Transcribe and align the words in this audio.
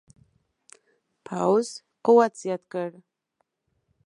پوځ 1.27 1.65
قوت 2.05 2.33
زیات 2.41 2.63
کړ. 2.73 2.89